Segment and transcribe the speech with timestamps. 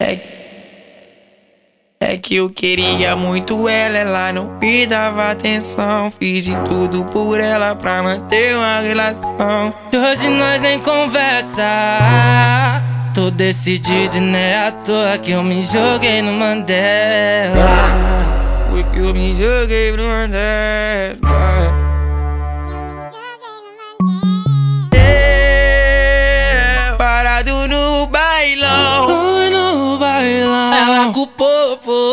[0.00, 0.16] É,
[2.00, 6.12] é que eu queria muito ela, ela não me dava atenção.
[6.12, 9.74] Fiz de tudo por ela pra manter uma relação.
[9.92, 11.64] Hoje nós nem conversa.
[13.12, 17.56] Tô decidido e não é à toa que eu me joguei no Mandela.
[18.70, 21.47] Foi que eu me joguei pro Mandela.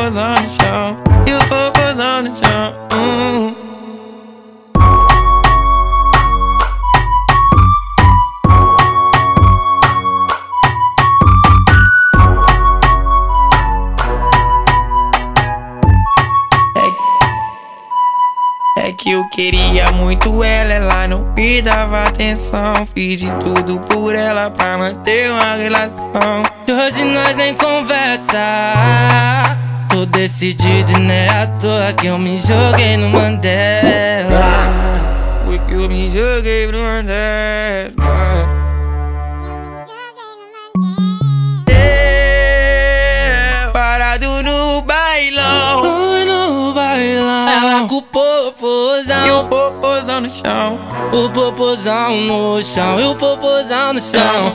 [0.00, 0.96] popozão no chão.
[1.26, 2.74] E o popozão no chão.
[2.94, 3.54] Hum.
[18.78, 22.86] É, que eu queria muito ela, ela não me dava atenção.
[22.86, 26.42] Fiz de tudo por ela pra manter uma relação.
[26.66, 29.59] hoje nós nem conversa.
[30.00, 34.72] Tô decidido e não é à toa que eu me joguei no Mandela.
[35.44, 37.92] Foi que eu me joguei pro Mandela.
[43.66, 45.82] Eu, parado no bailão.
[45.82, 47.48] Oi, no bailão.
[47.50, 49.48] Ela com o E o popozão.
[49.50, 50.78] popozão no chão.
[51.12, 52.98] O popozão no chão.
[52.98, 54.54] E o popozão no chão.